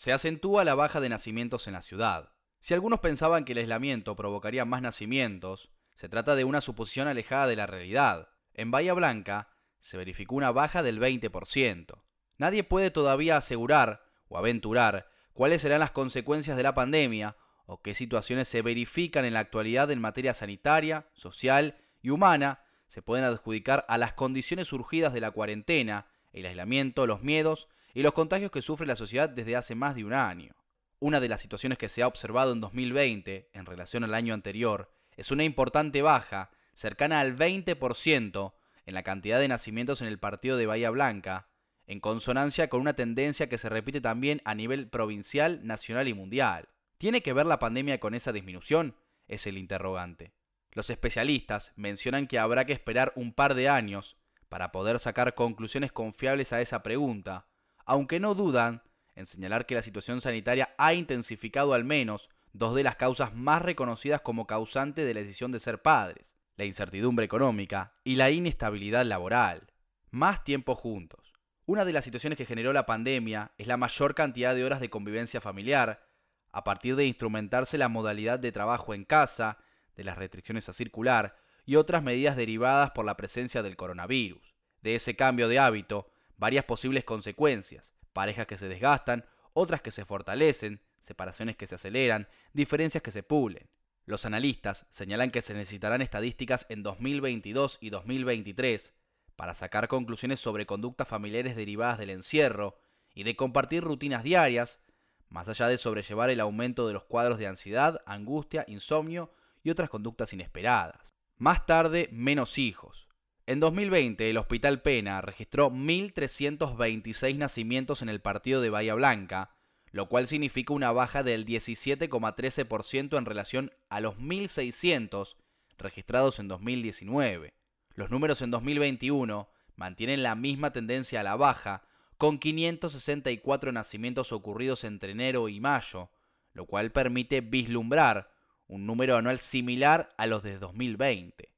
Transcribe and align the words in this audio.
Se 0.00 0.14
acentúa 0.14 0.64
la 0.64 0.74
baja 0.74 0.98
de 0.98 1.10
nacimientos 1.10 1.66
en 1.66 1.74
la 1.74 1.82
ciudad. 1.82 2.32
Si 2.58 2.72
algunos 2.72 3.00
pensaban 3.00 3.44
que 3.44 3.52
el 3.52 3.58
aislamiento 3.58 4.16
provocaría 4.16 4.64
más 4.64 4.80
nacimientos, 4.80 5.68
se 5.94 6.08
trata 6.08 6.34
de 6.36 6.44
una 6.44 6.62
suposición 6.62 7.06
alejada 7.06 7.46
de 7.46 7.56
la 7.56 7.66
realidad. 7.66 8.30
En 8.54 8.70
Bahía 8.70 8.94
Blanca 8.94 9.50
se 9.82 9.98
verificó 9.98 10.36
una 10.36 10.52
baja 10.52 10.82
del 10.82 10.98
20%. 10.98 12.02
Nadie 12.38 12.64
puede 12.64 12.90
todavía 12.90 13.36
asegurar 13.36 14.02
o 14.28 14.38
aventurar 14.38 15.10
cuáles 15.34 15.60
serán 15.60 15.80
las 15.80 15.90
consecuencias 15.90 16.56
de 16.56 16.62
la 16.62 16.74
pandemia 16.74 17.36
o 17.66 17.82
qué 17.82 17.94
situaciones 17.94 18.48
se 18.48 18.62
verifican 18.62 19.26
en 19.26 19.34
la 19.34 19.40
actualidad 19.40 19.90
en 19.90 20.00
materia 20.00 20.32
sanitaria, 20.32 21.08
social 21.12 21.76
y 22.00 22.08
humana 22.08 22.64
se 22.86 23.02
pueden 23.02 23.26
adjudicar 23.26 23.84
a 23.86 23.98
las 23.98 24.14
condiciones 24.14 24.68
surgidas 24.68 25.12
de 25.12 25.20
la 25.20 25.30
cuarentena, 25.30 26.06
el 26.32 26.46
aislamiento, 26.46 27.06
los 27.06 27.20
miedos 27.20 27.68
y 27.94 28.02
los 28.02 28.12
contagios 28.12 28.50
que 28.50 28.62
sufre 28.62 28.86
la 28.86 28.96
sociedad 28.96 29.28
desde 29.28 29.56
hace 29.56 29.74
más 29.74 29.94
de 29.94 30.04
un 30.04 30.12
año. 30.12 30.54
Una 30.98 31.20
de 31.20 31.28
las 31.28 31.40
situaciones 31.40 31.78
que 31.78 31.88
se 31.88 32.02
ha 32.02 32.06
observado 32.06 32.52
en 32.52 32.60
2020 32.60 33.50
en 33.52 33.66
relación 33.66 34.04
al 34.04 34.14
año 34.14 34.34
anterior 34.34 34.92
es 35.16 35.30
una 35.30 35.44
importante 35.44 36.02
baja, 36.02 36.50
cercana 36.74 37.20
al 37.20 37.36
20%, 37.36 38.52
en 38.86 38.94
la 38.94 39.02
cantidad 39.02 39.38
de 39.38 39.48
nacimientos 39.48 40.02
en 40.02 40.08
el 40.08 40.18
partido 40.18 40.56
de 40.56 40.66
Bahía 40.66 40.90
Blanca, 40.90 41.48
en 41.86 42.00
consonancia 42.00 42.68
con 42.68 42.80
una 42.80 42.94
tendencia 42.94 43.48
que 43.48 43.58
se 43.58 43.68
repite 43.68 44.00
también 44.00 44.42
a 44.44 44.54
nivel 44.54 44.88
provincial, 44.88 45.66
nacional 45.66 46.08
y 46.08 46.14
mundial. 46.14 46.68
¿Tiene 46.98 47.22
que 47.22 47.32
ver 47.32 47.46
la 47.46 47.58
pandemia 47.58 47.98
con 47.98 48.14
esa 48.14 48.32
disminución? 48.32 48.94
Es 49.26 49.46
el 49.46 49.58
interrogante. 49.58 50.32
Los 50.72 50.90
especialistas 50.90 51.72
mencionan 51.76 52.26
que 52.26 52.38
habrá 52.38 52.64
que 52.64 52.72
esperar 52.72 53.12
un 53.16 53.32
par 53.32 53.54
de 53.54 53.68
años 53.68 54.16
para 54.48 54.70
poder 54.70 55.00
sacar 55.00 55.34
conclusiones 55.34 55.92
confiables 55.92 56.52
a 56.52 56.60
esa 56.60 56.82
pregunta, 56.82 57.46
aunque 57.90 58.20
no 58.20 58.36
dudan 58.36 58.84
en 59.16 59.26
señalar 59.26 59.66
que 59.66 59.74
la 59.74 59.82
situación 59.82 60.20
sanitaria 60.20 60.72
ha 60.78 60.94
intensificado 60.94 61.74
al 61.74 61.84
menos 61.84 62.30
dos 62.52 62.76
de 62.76 62.84
las 62.84 62.94
causas 62.94 63.34
más 63.34 63.62
reconocidas 63.62 64.20
como 64.20 64.46
causante 64.46 65.04
de 65.04 65.12
la 65.12 65.18
decisión 65.22 65.50
de 65.50 65.58
ser 65.58 65.82
padres, 65.82 66.36
la 66.54 66.66
incertidumbre 66.66 67.24
económica 67.24 67.94
y 68.04 68.14
la 68.14 68.30
inestabilidad 68.30 69.04
laboral. 69.04 69.72
Más 70.12 70.44
tiempo 70.44 70.76
juntos. 70.76 71.32
Una 71.66 71.84
de 71.84 71.92
las 71.92 72.04
situaciones 72.04 72.36
que 72.36 72.46
generó 72.46 72.72
la 72.72 72.86
pandemia 72.86 73.50
es 73.58 73.66
la 73.66 73.76
mayor 73.76 74.14
cantidad 74.14 74.54
de 74.54 74.64
horas 74.64 74.78
de 74.78 74.88
convivencia 74.88 75.40
familiar, 75.40 76.06
a 76.52 76.62
partir 76.62 76.94
de 76.94 77.06
instrumentarse 77.06 77.76
la 77.76 77.88
modalidad 77.88 78.38
de 78.38 78.52
trabajo 78.52 78.94
en 78.94 79.04
casa, 79.04 79.58
de 79.96 80.04
las 80.04 80.16
restricciones 80.16 80.68
a 80.68 80.74
circular 80.74 81.34
y 81.66 81.74
otras 81.74 82.04
medidas 82.04 82.36
derivadas 82.36 82.92
por 82.92 83.04
la 83.04 83.16
presencia 83.16 83.64
del 83.64 83.76
coronavirus. 83.76 84.54
De 84.80 84.94
ese 84.94 85.16
cambio 85.16 85.48
de 85.48 85.58
hábito, 85.58 86.12
varias 86.40 86.64
posibles 86.64 87.04
consecuencias, 87.04 87.92
parejas 88.14 88.46
que 88.46 88.56
se 88.56 88.66
desgastan, 88.66 89.26
otras 89.52 89.82
que 89.82 89.90
se 89.90 90.06
fortalecen, 90.06 90.80
separaciones 91.02 91.54
que 91.54 91.66
se 91.66 91.74
aceleran, 91.74 92.28
diferencias 92.54 93.02
que 93.02 93.12
se 93.12 93.22
pulen. 93.22 93.68
Los 94.06 94.24
analistas 94.24 94.86
señalan 94.88 95.30
que 95.30 95.42
se 95.42 95.52
necesitarán 95.52 96.00
estadísticas 96.00 96.64
en 96.70 96.82
2022 96.82 97.76
y 97.82 97.90
2023 97.90 98.94
para 99.36 99.54
sacar 99.54 99.86
conclusiones 99.86 100.40
sobre 100.40 100.64
conductas 100.64 101.06
familiares 101.06 101.56
derivadas 101.56 101.98
del 101.98 102.10
encierro 102.10 102.78
y 103.14 103.24
de 103.24 103.36
compartir 103.36 103.84
rutinas 103.84 104.24
diarias, 104.24 104.80
más 105.28 105.46
allá 105.46 105.68
de 105.68 105.76
sobrellevar 105.76 106.30
el 106.30 106.40
aumento 106.40 106.86
de 106.86 106.94
los 106.94 107.04
cuadros 107.04 107.38
de 107.38 107.48
ansiedad, 107.48 108.00
angustia, 108.06 108.64
insomnio 108.66 109.30
y 109.62 109.68
otras 109.68 109.90
conductas 109.90 110.32
inesperadas. 110.32 111.14
Más 111.36 111.66
tarde, 111.66 112.08
menos 112.12 112.56
hijos. 112.56 113.09
En 113.46 113.58
2020, 113.58 114.30
el 114.30 114.36
Hospital 114.36 114.82
Pena 114.82 115.20
registró 115.20 115.70
1.326 115.70 117.36
nacimientos 117.36 118.02
en 118.02 118.08
el 118.08 118.20
partido 118.20 118.60
de 118.60 118.70
Bahía 118.70 118.94
Blanca, 118.94 119.50
lo 119.92 120.08
cual 120.08 120.26
significa 120.26 120.72
una 120.72 120.92
baja 120.92 121.22
del 121.22 121.46
17,13% 121.46 123.18
en 123.18 123.24
relación 123.24 123.72
a 123.88 124.00
los 124.00 124.18
1.600 124.18 125.36
registrados 125.78 126.38
en 126.38 126.48
2019. 126.48 127.54
Los 127.94 128.10
números 128.10 128.40
en 128.42 128.50
2021 128.50 129.48
mantienen 129.74 130.22
la 130.22 130.34
misma 130.34 130.72
tendencia 130.72 131.20
a 131.20 131.24
la 131.24 131.36
baja, 131.36 131.82
con 132.18 132.38
564 132.38 133.72
nacimientos 133.72 134.32
ocurridos 134.32 134.84
entre 134.84 135.12
enero 135.12 135.48
y 135.48 135.58
mayo, 135.58 136.10
lo 136.52 136.66
cual 136.66 136.92
permite 136.92 137.40
vislumbrar 137.40 138.30
un 138.66 138.86
número 138.86 139.16
anual 139.16 139.40
similar 139.40 140.14
a 140.18 140.26
los 140.26 140.42
de 140.42 140.58
2020. 140.58 141.49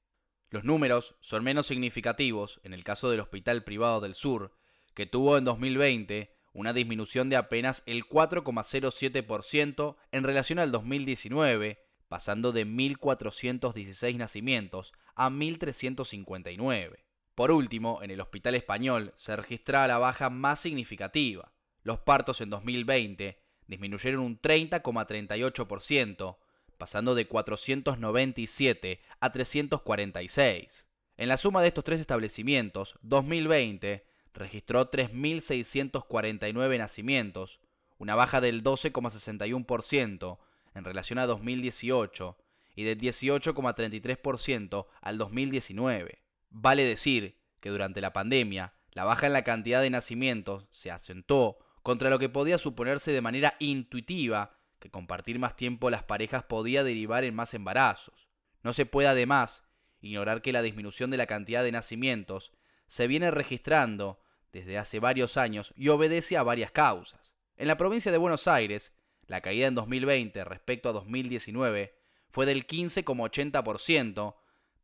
Los 0.52 0.64
números 0.64 1.16
son 1.22 1.42
menos 1.44 1.66
significativos 1.66 2.60
en 2.62 2.74
el 2.74 2.84
caso 2.84 3.10
del 3.10 3.20
Hospital 3.20 3.64
Privado 3.64 4.02
del 4.02 4.14
Sur, 4.14 4.54
que 4.94 5.06
tuvo 5.06 5.38
en 5.38 5.46
2020 5.46 6.36
una 6.52 6.74
disminución 6.74 7.30
de 7.30 7.36
apenas 7.36 7.82
el 7.86 8.04
4,07% 8.04 9.96
en 10.12 10.24
relación 10.24 10.58
al 10.58 10.70
2019, 10.70 11.82
pasando 12.06 12.52
de 12.52 12.66
1.416 12.66 14.16
nacimientos 14.18 14.92
a 15.14 15.30
1.359. 15.30 16.98
Por 17.34 17.50
último, 17.50 18.02
en 18.02 18.10
el 18.10 18.20
Hospital 18.20 18.54
Español 18.54 19.14
se 19.16 19.34
registra 19.34 19.86
la 19.86 19.96
baja 19.96 20.28
más 20.28 20.60
significativa. 20.60 21.54
Los 21.82 22.00
partos 22.00 22.42
en 22.42 22.50
2020 22.50 23.40
disminuyeron 23.66 24.20
un 24.22 24.38
30,38%, 24.38 26.36
pasando 26.82 27.14
de 27.14 27.28
497 27.28 29.00
a 29.20 29.30
346. 29.30 30.84
En 31.16 31.28
la 31.28 31.36
suma 31.36 31.62
de 31.62 31.68
estos 31.68 31.84
tres 31.84 32.00
establecimientos, 32.00 32.96
2020 33.02 34.04
registró 34.34 34.90
3.649 34.90 36.78
nacimientos, 36.78 37.60
una 37.98 38.16
baja 38.16 38.40
del 38.40 38.64
12,61% 38.64 40.38
en 40.74 40.84
relación 40.84 41.20
a 41.20 41.26
2018 41.26 42.36
y 42.74 42.82
del 42.82 42.98
18,33% 42.98 44.86
al 45.02 45.18
2019. 45.18 46.18
Vale 46.50 46.84
decir 46.84 47.38
que 47.60 47.70
durante 47.70 48.00
la 48.00 48.12
pandemia, 48.12 48.72
la 48.90 49.04
baja 49.04 49.28
en 49.28 49.34
la 49.34 49.44
cantidad 49.44 49.82
de 49.82 49.90
nacimientos 49.90 50.66
se 50.72 50.90
acentuó 50.90 51.58
contra 51.84 52.10
lo 52.10 52.18
que 52.18 52.28
podía 52.28 52.58
suponerse 52.58 53.12
de 53.12 53.20
manera 53.20 53.54
intuitiva 53.60 54.56
que 54.82 54.90
compartir 54.90 55.38
más 55.38 55.56
tiempo 55.56 55.88
las 55.90 56.02
parejas 56.02 56.42
podía 56.42 56.82
derivar 56.82 57.22
en 57.22 57.36
más 57.36 57.54
embarazos. 57.54 58.26
No 58.62 58.72
se 58.72 58.84
puede 58.84 59.06
además 59.06 59.62
ignorar 60.00 60.42
que 60.42 60.52
la 60.52 60.60
disminución 60.60 61.08
de 61.10 61.16
la 61.16 61.26
cantidad 61.26 61.62
de 61.62 61.70
nacimientos 61.70 62.52
se 62.88 63.06
viene 63.06 63.30
registrando 63.30 64.20
desde 64.52 64.78
hace 64.78 64.98
varios 64.98 65.36
años 65.36 65.72
y 65.76 65.86
obedece 65.88 66.36
a 66.36 66.42
varias 66.42 66.72
causas. 66.72 67.32
En 67.56 67.68
la 67.68 67.78
provincia 67.78 68.10
de 68.10 68.18
Buenos 68.18 68.48
Aires, 68.48 68.92
la 69.28 69.40
caída 69.40 69.68
en 69.68 69.76
2020 69.76 70.42
respecto 70.44 70.88
a 70.88 70.92
2019 70.92 71.94
fue 72.30 72.44
del 72.44 72.66
15,80%, 72.66 74.34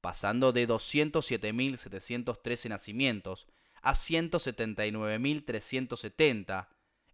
pasando 0.01 0.53
de 0.53 0.69
207.713 0.69 2.69
nacimientos 2.69 3.49
a 3.83 3.95
179.370, 3.95 6.69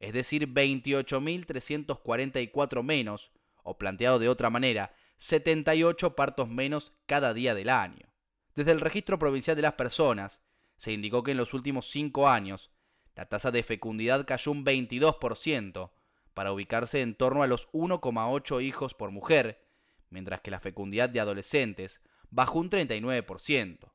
es 0.05 0.13
decir, 0.13 0.53
28.344 0.53 2.83
menos, 2.83 3.31
o 3.63 3.79
planteado 3.79 4.19
de 4.19 4.29
otra 4.29 4.51
manera, 4.51 4.95
78 5.19 6.15
partos 6.15 6.49
menos 6.49 6.93
cada 7.07 7.33
día 7.33 7.55
del 7.55 7.71
año. 7.71 8.09
Desde 8.55 8.73
el 8.73 8.81
Registro 8.81 9.19
Provincial 9.19 9.57
de 9.57 9.63
las 9.63 9.75
Personas, 9.75 10.41
se 10.77 10.93
indicó 10.93 11.23
que 11.23 11.31
en 11.31 11.39
los 11.39 11.55
últimos 11.55 11.91
cinco 11.91 12.29
años 12.29 12.71
la 13.17 13.27
tasa 13.27 13.51
de 13.51 13.63
fecundidad 13.63 14.27
cayó 14.27 14.53
un 14.53 14.65
22%, 14.65 15.91
para 16.35 16.53
ubicarse 16.53 17.01
en 17.01 17.15
torno 17.15 17.43
a 17.43 17.47
los 17.47 17.71
1,8 17.73 18.63
hijos 18.63 18.93
por 18.93 19.11
mujer, 19.11 19.65
mientras 20.11 20.41
que 20.41 20.51
la 20.51 20.61
fecundidad 20.61 21.09
de 21.09 21.21
adolescentes 21.21 22.01
bajó 22.31 22.59
un 22.59 22.71
39%. 22.71 23.93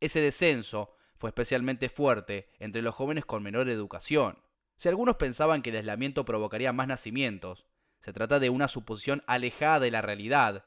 Ese 0.00 0.20
descenso 0.20 0.94
fue 1.18 1.30
especialmente 1.30 1.88
fuerte 1.88 2.48
entre 2.58 2.82
los 2.82 2.94
jóvenes 2.94 3.26
con 3.26 3.42
menor 3.42 3.68
educación. 3.68 4.38
Si 4.78 4.88
algunos 4.88 5.16
pensaban 5.16 5.60
que 5.60 5.70
el 5.70 5.76
aislamiento 5.76 6.24
provocaría 6.24 6.72
más 6.72 6.86
nacimientos, 6.86 7.66
se 7.98 8.12
trata 8.12 8.38
de 8.38 8.48
una 8.48 8.68
suposición 8.68 9.24
alejada 9.26 9.80
de 9.80 9.90
la 9.90 10.02
realidad, 10.02 10.66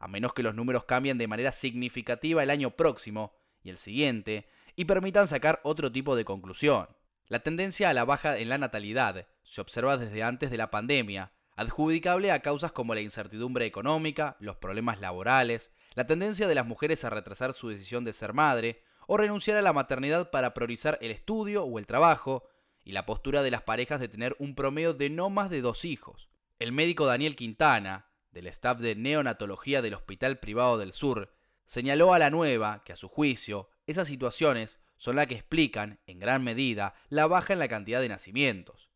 a 0.00 0.08
menos 0.08 0.34
que 0.34 0.42
los 0.42 0.56
números 0.56 0.84
cambien 0.84 1.16
de 1.16 1.28
manera 1.28 1.52
significativa 1.52 2.42
el 2.42 2.50
año 2.50 2.72
próximo 2.72 3.36
y 3.62 3.70
el 3.70 3.78
siguiente, 3.78 4.48
y 4.74 4.86
permitan 4.86 5.28
sacar 5.28 5.60
otro 5.62 5.92
tipo 5.92 6.16
de 6.16 6.24
conclusión. 6.24 6.88
La 7.28 7.38
tendencia 7.38 7.88
a 7.88 7.94
la 7.94 8.04
baja 8.04 8.36
en 8.36 8.48
la 8.48 8.58
natalidad 8.58 9.28
se 9.44 9.60
observa 9.60 9.96
desde 9.96 10.24
antes 10.24 10.50
de 10.50 10.56
la 10.56 10.70
pandemia, 10.70 11.30
adjudicable 11.54 12.32
a 12.32 12.42
causas 12.42 12.72
como 12.72 12.96
la 12.96 13.00
incertidumbre 13.00 13.64
económica, 13.64 14.36
los 14.40 14.56
problemas 14.56 15.00
laborales, 15.00 15.70
la 15.94 16.08
tendencia 16.08 16.48
de 16.48 16.56
las 16.56 16.66
mujeres 16.66 17.04
a 17.04 17.10
retrasar 17.10 17.54
su 17.54 17.68
decisión 17.68 18.04
de 18.04 18.12
ser 18.12 18.32
madre, 18.32 18.82
o 19.06 19.16
renunciar 19.16 19.56
a 19.56 19.62
la 19.62 19.72
maternidad 19.72 20.30
para 20.30 20.52
priorizar 20.52 20.98
el 21.00 21.12
estudio 21.12 21.62
o 21.62 21.78
el 21.78 21.86
trabajo, 21.86 22.48
y 22.84 22.92
la 22.92 23.06
postura 23.06 23.42
de 23.42 23.50
las 23.50 23.62
parejas 23.62 24.00
de 24.00 24.08
tener 24.08 24.36
un 24.38 24.54
promedio 24.54 24.94
de 24.94 25.10
no 25.10 25.30
más 25.30 25.50
de 25.50 25.60
dos 25.60 25.84
hijos. 25.84 26.28
El 26.58 26.72
médico 26.72 27.06
Daniel 27.06 27.36
Quintana, 27.36 28.06
del 28.30 28.46
staff 28.48 28.78
de 28.78 28.94
neonatología 28.94 29.82
del 29.82 29.94
Hospital 29.94 30.38
Privado 30.38 30.78
del 30.78 30.92
Sur, 30.92 31.34
señaló 31.66 32.14
a 32.14 32.18
la 32.18 32.30
nueva 32.30 32.82
que 32.84 32.92
a 32.92 32.96
su 32.96 33.08
juicio 33.08 33.68
esas 33.86 34.08
situaciones 34.08 34.78
son 34.96 35.16
las 35.16 35.26
que 35.26 35.34
explican, 35.34 35.98
en 36.06 36.20
gran 36.20 36.44
medida, 36.44 36.94
la 37.08 37.26
baja 37.26 37.52
en 37.52 37.58
la 37.58 37.66
cantidad 37.66 38.00
de 38.00 38.08
nacimientos. 38.08 38.88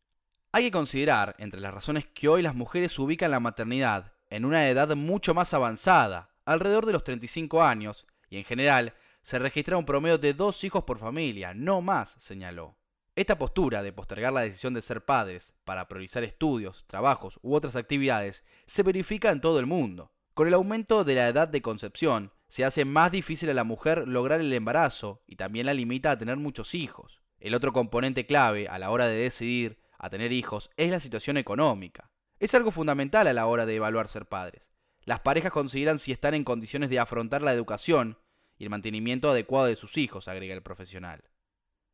Hay 0.53 0.63
que 0.63 0.71
considerar 0.71 1.35
entre 1.37 1.59
las 1.59 1.73
razones 1.73 2.05
que 2.05 2.29
hoy 2.29 2.41
las 2.41 2.55
mujeres 2.55 2.97
ubican 2.97 3.31
la 3.31 3.41
maternidad 3.41 4.13
en 4.29 4.45
una 4.45 4.69
edad 4.69 4.95
mucho 4.95 5.33
más 5.33 5.53
avanzada, 5.53 6.29
alrededor 6.45 6.85
de 6.85 6.93
los 6.93 7.03
35 7.03 7.61
años, 7.61 8.05
y 8.29 8.37
en 8.37 8.45
general 8.45 8.93
se 9.21 9.37
registra 9.37 9.77
un 9.77 9.85
promedio 9.85 10.17
de 10.17 10.33
dos 10.33 10.63
hijos 10.63 10.85
por 10.85 10.99
familia, 10.99 11.53
no 11.53 11.81
más, 11.81 12.15
señaló. 12.19 12.76
Esta 13.17 13.39
postura 13.39 13.81
de 13.81 13.91
postergar 13.91 14.31
la 14.31 14.41
decisión 14.41 14.75
de 14.75 14.83
ser 14.83 15.03
padres 15.03 15.51
para 15.63 15.87
priorizar 15.87 16.23
estudios, 16.23 16.85
trabajos 16.85 17.39
u 17.41 17.55
otras 17.55 17.75
actividades 17.75 18.45
se 18.67 18.83
verifica 18.83 19.31
en 19.31 19.41
todo 19.41 19.59
el 19.59 19.65
mundo. 19.65 20.11
Con 20.35 20.47
el 20.47 20.53
aumento 20.53 21.03
de 21.03 21.15
la 21.15 21.27
edad 21.27 21.47
de 21.47 21.63
concepción, 21.63 22.31
se 22.47 22.63
hace 22.63 22.85
más 22.85 23.11
difícil 23.11 23.49
a 23.49 23.55
la 23.55 23.63
mujer 23.63 24.07
lograr 24.07 24.39
el 24.39 24.53
embarazo 24.53 25.23
y 25.25 25.35
también 25.35 25.65
la 25.65 25.73
limita 25.73 26.11
a 26.11 26.19
tener 26.19 26.37
muchos 26.37 26.75
hijos. 26.75 27.23
El 27.39 27.55
otro 27.55 27.73
componente 27.73 28.27
clave 28.27 28.67
a 28.67 28.77
la 28.77 28.91
hora 28.91 29.07
de 29.07 29.15
decidir 29.15 29.79
a 29.97 30.11
tener 30.11 30.31
hijos 30.31 30.69
es 30.77 30.91
la 30.91 30.99
situación 30.99 31.37
económica. 31.37 32.11
Es 32.37 32.53
algo 32.53 32.69
fundamental 32.69 33.25
a 33.25 33.33
la 33.33 33.47
hora 33.47 33.65
de 33.65 33.77
evaluar 33.77 34.09
ser 34.09 34.27
padres. 34.27 34.75
Las 35.05 35.21
parejas 35.21 35.51
consideran 35.51 35.97
si 35.97 36.11
están 36.11 36.35
en 36.35 36.43
condiciones 36.43 36.91
de 36.91 36.99
afrontar 36.99 37.41
la 37.41 37.53
educación 37.53 38.19
y 38.59 38.65
el 38.65 38.69
mantenimiento 38.69 39.31
adecuado 39.31 39.65
de 39.65 39.75
sus 39.75 39.97
hijos, 39.97 40.27
agrega 40.27 40.53
el 40.53 40.61
profesional. 40.61 41.23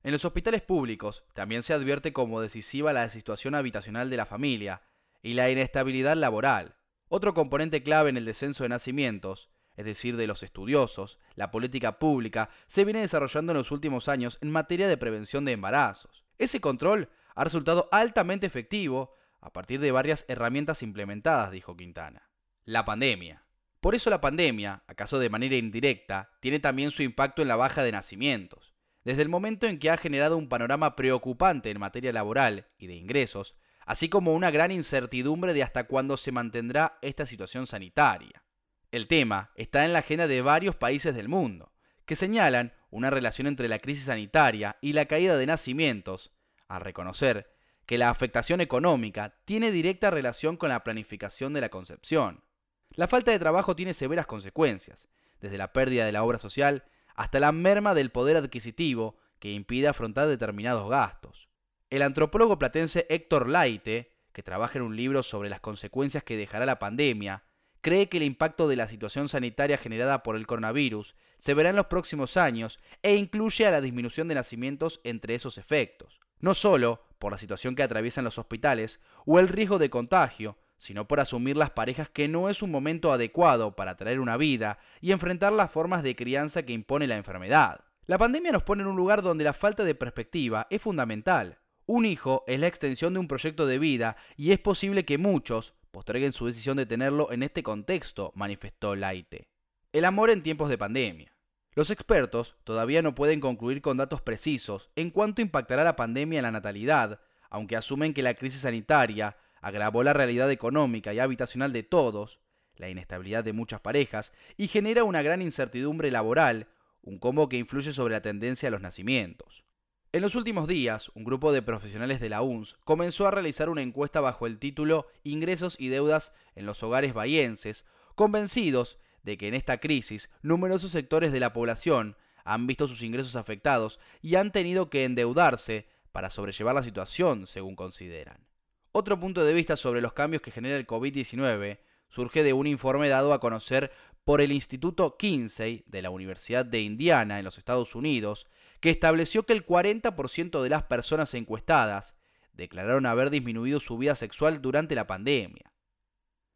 En 0.04 0.12
los 0.12 0.26
hospitales 0.26 0.62
públicos 0.62 1.24
también 1.34 1.64
se 1.64 1.74
advierte 1.74 2.12
como 2.12 2.42
decisiva 2.42 2.92
la 2.92 3.08
situación 3.08 3.56
habitacional 3.56 4.10
de 4.10 4.18
la 4.18 4.26
familia 4.26 4.82
y 5.22 5.34
la 5.34 5.50
inestabilidad 5.50 6.18
laboral. 6.18 6.76
Otro 7.08 7.34
componente 7.34 7.84
clave 7.84 8.10
en 8.10 8.18
el 8.18 8.26
descenso 8.26 8.64
de 8.64 8.70
nacimientos, 8.70 9.50
es 9.78 9.86
decir, 9.86 10.18
de 10.18 10.28
los 10.28 10.44
estudiosos, 10.44 11.20
la 11.36 11.52
política 11.52 12.00
pública, 12.00 12.50
se 12.68 12.84
viene 12.84 13.00
desarrollando 13.00 13.54
en 13.54 13.60
los 13.60 13.72
últimos 13.72 14.10
años 14.10 14.38
en 14.42 14.52
materia 14.52 14.90
de 14.90 14.98
prevención 14.98 15.46
de 15.46 15.54
embarazos. 15.54 16.26
Ese 16.38 16.60
control 16.60 17.10
ha 17.34 17.46
resultado 17.46 17.88
altamente 17.92 18.46
efectivo 18.46 19.14
a 19.40 19.54
partir 19.54 19.80
de 19.80 19.94
varias 19.94 20.26
herramientas 20.28 20.84
implementadas, 20.84 21.52
dijo 21.52 21.78
Quintana. 21.78 22.30
La 22.66 22.84
pandemia. 22.84 23.46
Por 23.80 23.96
eso 23.96 24.10
la 24.10 24.22
pandemia, 24.22 24.84
acaso 24.88 25.18
de 25.18 25.30
manera 25.30 25.56
indirecta, 25.56 26.32
tiene 26.42 26.60
también 26.60 26.92
su 26.92 27.04
impacto 27.04 27.42
en 27.42 27.48
la 27.48 27.56
baja 27.56 27.84
de 27.84 27.92
nacimientos. 27.92 28.73
Desde 29.04 29.22
el 29.22 29.30
momento 29.30 29.68
en 29.68 29.80
que 29.80 29.90
ha 29.90 29.98
generado 29.98 30.38
un 30.38 30.48
panorama 30.48 30.96
preocupante 30.96 31.70
en 31.70 31.80
materia 31.80 32.14
laboral 32.14 32.68
y 32.78 32.88
de 32.88 32.96
ingresos, 32.96 33.56
así 33.86 34.08
como 34.08 34.34
una 34.34 34.50
gran 34.50 34.72
incertidumbre 34.72 35.54
de 35.54 35.64
hasta 35.64 35.86
cuándo 35.86 36.16
se 36.18 36.32
mantendrá 36.32 36.98
esta 37.02 37.26
situación 37.26 37.68
sanitaria. 37.68 38.44
El 38.92 39.08
tema 39.08 39.52
está 39.56 39.86
en 39.86 39.94
la 39.94 40.00
agenda 40.00 40.28
de 40.28 40.42
varios 40.42 40.76
países 40.76 41.16
del 41.16 41.28
mundo, 41.28 41.74
que 42.06 42.16
señalan 42.16 42.74
una 42.90 43.10
relación 43.10 43.48
entre 43.48 43.68
la 43.68 43.80
crisis 43.80 44.06
sanitaria 44.06 44.78
y 44.82 44.94
la 44.94 45.06
caída 45.06 45.36
de 45.36 45.48
nacimientos, 45.48 46.32
a 46.68 46.80
reconocer 46.80 47.52
que 47.86 47.98
la 47.98 48.10
afectación 48.10 48.62
económica 48.62 49.36
tiene 49.46 49.72
directa 49.72 50.12
relación 50.12 50.56
con 50.56 50.70
la 50.70 50.84
planificación 50.84 51.54
de 51.54 51.62
la 51.62 51.70
concepción. 51.70 52.44
La 52.92 53.08
falta 53.08 53.32
de 53.32 53.40
trabajo 53.40 53.76
tiene 53.76 53.94
severas 53.94 54.28
consecuencias, 54.28 55.08
desde 55.42 55.58
la 55.58 55.74
pérdida 55.74 56.06
de 56.06 56.12
la 56.12 56.24
obra 56.24 56.38
social 56.38 56.86
hasta 57.16 57.40
la 57.40 57.52
merma 57.52 57.94
del 57.94 58.12
poder 58.12 58.38
adquisitivo 58.38 59.18
que 59.40 59.52
impide 59.52 59.88
afrontar 59.88 60.28
determinados 60.28 60.90
gastos. 60.90 61.48
El 61.90 62.02
antropólogo 62.02 62.58
platense 62.58 63.06
Héctor 63.10 63.50
Laite, 63.50 64.14
que 64.32 64.44
trabaja 64.44 64.80
en 64.80 64.86
un 64.86 64.96
libro 64.96 65.22
sobre 65.22 65.50
las 65.50 65.60
consecuencias 65.60 66.24
que 66.24 66.38
dejará 66.38 66.66
la 66.66 66.80
pandemia, 66.80 67.44
cree 67.82 68.10
que 68.10 68.18
el 68.18 68.24
impacto 68.24 68.68
de 68.68 68.78
la 68.78 68.88
situación 68.88 69.30
sanitaria 69.30 69.78
generada 69.78 70.24
por 70.24 70.36
el 70.36 70.48
coronavirus 70.48 71.16
se 71.40 71.54
verá 71.54 71.70
en 71.70 71.76
los 71.76 71.88
próximos 71.88 72.38
años 72.38 72.80
e 73.02 73.16
incluye 73.16 73.68
a 73.68 73.72
la 73.72 73.82
disminución 73.82 74.28
de 74.28 74.36
nacimientos 74.36 75.02
entre 75.04 75.36
esos 75.36 75.58
efectos 75.58 76.20
no 76.44 76.54
solo 76.54 77.06
por 77.20 77.32
la 77.32 77.38
situación 77.38 77.74
que 77.74 77.84
atraviesan 77.84 78.26
los 78.26 78.38
hospitales 78.38 79.00
o 79.26 79.40
el 79.40 79.48
riesgo 79.48 79.80
de 79.80 79.90
contagio, 79.90 80.58
sino 80.84 81.08
por 81.08 81.22
asumir 81.22 81.56
las 81.56 81.70
parejas 81.70 82.10
que 82.10 82.28
no 82.28 82.50
es 82.50 82.62
un 82.62 82.70
momento 82.70 83.14
adecuado 83.14 83.74
para 83.74 83.96
traer 83.96 84.20
una 84.20 84.36
vida 84.36 84.80
y 85.00 85.14
enfrentar 85.14 85.54
las 85.54 85.72
formas 85.72 86.04
de 86.04 86.14
crianza 86.14 86.64
que 86.64 86.74
impone 86.74 87.08
la 87.08 87.16
enfermedad. 87.16 87.86
La 88.06 88.18
pandemia 88.18 88.52
nos 88.52 88.64
pone 88.64 88.82
en 88.82 88.90
un 88.90 88.98
lugar 88.98 89.22
donde 89.22 89.46
la 89.46 89.54
falta 89.54 89.86
de 89.86 89.96
perspectiva 89.96 90.68
es 90.70 90.82
fundamental. 90.82 91.58
Un 91.86 92.06
hijo 92.06 92.44
es 92.48 92.60
la 92.60 92.68
extensión 92.68 93.14
de 93.14 93.20
un 93.22 93.30
proyecto 93.30 93.66
de 93.66 93.80
vida 93.80 94.18
y 94.36 94.52
es 94.52 94.60
posible 94.60 95.06
que 95.06 95.18
muchos 95.18 95.74
postreguen 95.92 96.34
su 96.34 96.48
decisión 96.48 96.76
de 96.76 96.86
tenerlo 96.86 97.32
en 97.32 97.44
este 97.44 97.64
contexto, 97.64 98.34
manifestó 98.36 98.94
Laite. 98.98 99.48
El 99.94 100.04
amor 100.04 100.32
en 100.32 100.44
tiempos 100.44 100.68
de 100.68 100.78
pandemia. 100.78 101.34
Los 101.76 101.92
expertos 101.92 102.58
todavía 102.66 103.02
no 103.02 103.16
pueden 103.16 103.40
concluir 103.40 103.82
con 103.82 103.96
datos 103.96 104.22
precisos 104.22 104.90
en 104.98 105.12
cuánto 105.12 105.42
impactará 105.42 105.86
la 105.86 105.96
pandemia 105.96 106.40
en 106.40 106.44
la 106.44 106.52
natalidad, 106.52 107.22
aunque 107.50 107.78
asumen 107.78 108.14
que 108.14 108.22
la 108.22 108.34
crisis 108.34 108.62
sanitaria 108.62 109.38
agravó 109.64 110.04
la 110.04 110.12
realidad 110.12 110.52
económica 110.52 111.14
y 111.14 111.20
habitacional 111.20 111.72
de 111.72 111.84
todos, 111.84 112.40
la 112.76 112.90
inestabilidad 112.90 113.46
de 113.46 113.54
muchas 113.54 113.80
parejas 113.80 114.34
y 114.58 114.68
genera 114.68 115.06
una 115.06 115.22
gran 115.22 115.42
incertidumbre 115.42 116.12
laboral, 116.12 116.68
un 117.02 117.18
combo 117.18 117.48
que 117.48 117.58
influye 117.58 117.94
sobre 117.94 118.14
la 118.14 118.22
tendencia 118.22 118.68
a 118.68 118.72
los 118.72 118.82
nacimientos. 118.82 119.64
En 120.12 120.22
los 120.22 120.36
últimos 120.36 120.68
días, 120.68 121.10
un 121.16 121.24
grupo 121.24 121.54
de 121.54 121.62
profesionales 121.62 122.20
de 122.20 122.28
la 122.28 122.42
UNS 122.42 122.76
comenzó 122.84 123.26
a 123.26 123.32
realizar 123.32 123.70
una 123.70 123.82
encuesta 123.82 124.20
bajo 124.20 124.48
el 124.48 124.60
título 124.60 125.08
Ingresos 125.24 125.80
y 125.80 125.88
deudas 125.88 126.34
en 126.56 126.66
los 126.66 126.84
hogares 126.84 127.14
bahienses, 127.14 127.86
convencidos 128.16 129.00
de 129.24 129.38
que 129.38 129.48
en 129.48 129.54
esta 129.54 129.78
crisis 129.78 130.30
numerosos 130.42 130.92
sectores 130.92 131.32
de 131.32 131.40
la 131.40 131.54
población 131.54 132.18
han 132.44 132.68
visto 132.68 132.90
sus 132.90 133.02
ingresos 133.02 133.38
afectados 133.38 133.98
y 134.22 134.36
han 134.36 134.52
tenido 134.52 134.90
que 134.90 135.06
endeudarse 135.06 135.88
para 136.12 136.30
sobrellevar 136.30 136.76
la 136.76 136.84
situación, 136.84 137.48
según 137.48 137.78
consideran. 137.78 138.53
Otro 138.96 139.20
punto 139.20 139.44
de 139.44 139.56
vista 139.56 139.76
sobre 139.76 140.02
los 140.02 140.14
cambios 140.14 140.44
que 140.44 140.52
genera 140.52 140.78
el 140.78 140.86
COVID-19 140.86 141.80
surge 142.10 142.44
de 142.44 142.54
un 142.54 142.68
informe 142.68 143.10
dado 143.10 143.34
a 143.34 143.40
conocer 143.40 143.92
por 144.24 144.40
el 144.40 144.52
Instituto 144.52 145.18
Kinsey 145.18 145.84
de 145.88 146.04
la 146.04 146.12
Universidad 146.12 146.64
de 146.64 146.82
Indiana 146.82 147.40
en 147.40 147.46
los 147.46 147.58
Estados 147.58 147.96
Unidos, 147.96 148.46
que 148.82 148.92
estableció 148.92 149.48
que 149.48 149.54
el 149.54 149.66
40% 149.66 150.62
de 150.62 150.70
las 150.70 150.84
personas 150.84 151.34
encuestadas 151.34 152.14
declararon 152.54 153.08
haber 153.08 153.32
disminuido 153.32 153.80
su 153.80 153.98
vida 153.98 154.16
sexual 154.16 154.62
durante 154.62 154.94
la 154.94 155.08
pandemia. 155.08 155.74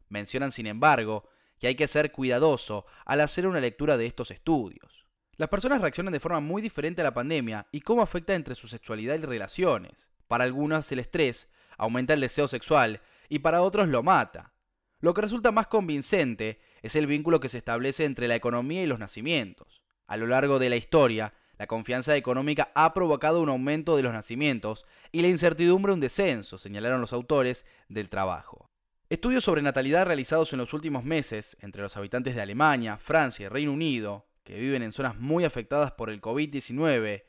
Mencionan, 0.07 0.51
sin 0.51 0.67
embargo, 0.67 1.27
que 1.57 1.65
hay 1.65 1.75
que 1.75 1.87
ser 1.87 2.11
cuidadoso 2.11 2.85
al 3.03 3.21
hacer 3.21 3.47
una 3.47 3.59
lectura 3.59 3.97
de 3.97 4.05
estos 4.05 4.29
estudios. 4.29 5.07
Las 5.37 5.49
personas 5.49 5.81
reaccionan 5.81 6.13
de 6.13 6.19
forma 6.19 6.39
muy 6.39 6.61
diferente 6.61 7.01
a 7.01 7.03
la 7.03 7.15
pandemia 7.15 7.65
y 7.71 7.81
cómo 7.81 8.03
afecta 8.03 8.35
entre 8.35 8.53
su 8.53 8.67
sexualidad 8.67 9.15
y 9.15 9.25
relaciones. 9.25 10.07
Para 10.27 10.43
algunas 10.43 10.91
el 10.91 10.99
estrés 10.99 11.49
aumenta 11.77 12.13
el 12.13 12.21
deseo 12.21 12.47
sexual 12.47 13.01
y 13.29 13.39
para 13.39 13.61
otros 13.61 13.87
lo 13.87 14.03
mata. 14.03 14.53
Lo 14.99 15.13
que 15.13 15.21
resulta 15.21 15.51
más 15.51 15.67
convincente 15.67 16.59
es 16.81 16.95
el 16.95 17.07
vínculo 17.07 17.39
que 17.39 17.49
se 17.49 17.59
establece 17.59 18.05
entre 18.05 18.27
la 18.27 18.35
economía 18.35 18.81
y 18.81 18.87
los 18.87 18.99
nacimientos. 18.99 19.81
A 20.07 20.17
lo 20.17 20.25
largo 20.25 20.57
de 20.57 20.69
la 20.69 20.75
historia, 20.75 21.33
la 21.57 21.67
confianza 21.67 22.15
económica 22.15 22.71
ha 22.75 22.93
provocado 22.93 23.41
un 23.41 23.49
aumento 23.49 23.95
de 23.95 24.03
los 24.03 24.13
nacimientos 24.13 24.85
y 25.11 25.21
la 25.21 25.27
incertidumbre 25.27 25.93
un 25.93 25.99
descenso, 25.99 26.57
señalaron 26.57 27.01
los 27.01 27.13
autores 27.13 27.65
del 27.89 28.09
trabajo. 28.09 28.69
Estudios 29.09 29.43
sobre 29.43 29.61
natalidad 29.61 30.05
realizados 30.05 30.51
en 30.53 30.59
los 30.59 30.73
últimos 30.73 31.03
meses 31.03 31.57
entre 31.61 31.81
los 31.81 31.95
habitantes 31.95 32.35
de 32.35 32.41
Alemania, 32.41 32.97
Francia 32.97 33.45
y 33.45 33.49
Reino 33.49 33.71
Unido, 33.71 34.27
que 34.43 34.59
viven 34.59 34.83
en 34.83 34.91
zonas 34.91 35.17
muy 35.17 35.45
afectadas 35.45 35.91
por 35.91 36.09
el 36.09 36.21
COVID-19, 36.21 37.23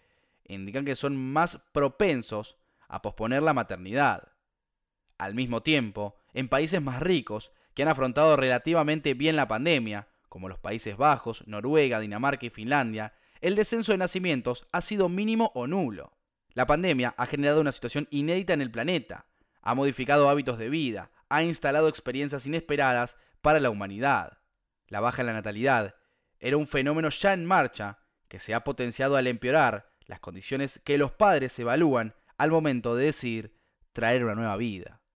indican 0.45 0.85
que 0.85 0.97
son 0.97 1.17
más 1.17 1.59
propensos 1.73 2.57
a 2.89 3.03
posponer 3.03 3.43
la 3.43 3.55
maternidad. 3.55 4.29
Al 5.19 5.35
mismo 5.35 5.63
tiempo, 5.63 6.17
en 6.33 6.49
países 6.49 6.81
más 6.81 7.01
ricos, 7.01 7.53
que 7.75 7.83
han 7.83 7.89
afrontado 7.89 8.37
relativamente 8.37 9.15
bien 9.15 9.37
la 9.37 9.49
pandemia, 9.49 10.09
como 10.29 10.49
los 10.49 10.59
Países 10.59 10.97
Bajos, 10.97 11.47
Noruega, 11.47 12.01
Dinamarca 12.01 12.47
y 12.47 12.51
Finlandia, 12.51 13.13
el 13.41 13.55
descenso 13.55 13.93
de 13.93 13.99
nacimientos 13.99 14.67
ha 14.73 14.81
sido 14.81 15.09
mínimo 15.09 15.53
o 15.55 15.67
nulo. 15.67 16.13
La 16.55 16.67
pandemia 16.67 17.15
ha 17.17 17.27
generado 17.27 17.61
una 17.61 17.73
situación 17.73 18.09
inédita 18.11 18.53
en 18.53 18.63
el 18.63 18.71
planeta, 18.71 19.27
ha 19.63 19.75
modificado 19.75 20.29
hábitos 20.29 20.59
de 20.59 20.69
vida, 20.69 21.11
ha 21.29 21.43
instalado 21.43 21.89
experiencias 21.89 22.47
inesperadas 22.47 23.17
para 23.43 23.61
la 23.61 23.71
humanidad. 23.71 24.39
La 24.89 25.01
baja 25.01 25.23
en 25.23 25.27
la 25.27 25.35
natalidad 25.35 25.95
era 26.41 26.57
un 26.57 26.67
fenómeno 26.67 27.11
ya 27.11 27.33
en 27.33 27.45
marcha 27.45 27.99
que 28.29 28.41
se 28.41 28.55
ha 28.55 28.65
potenciado 28.65 29.17
al 29.17 29.27
empeorar 29.27 29.91
las 30.07 30.21
condiciones 30.21 30.81
que 30.85 30.99
los 30.99 31.13
padres 31.13 31.59
evalúan 31.59 32.15
al 32.37 32.51
momento 32.51 32.97
de 32.97 33.07
decidir 33.07 33.59
traer 33.93 34.25
una 34.25 34.35
nueva 34.35 34.57
vida. 34.57 35.01